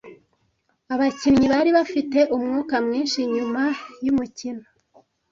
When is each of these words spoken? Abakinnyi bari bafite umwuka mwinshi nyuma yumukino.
Abakinnyi 0.93 1.47
bari 1.53 1.69
bafite 1.77 2.19
umwuka 2.35 2.75
mwinshi 2.85 3.19
nyuma 3.35 3.61
yumukino. 4.05 4.65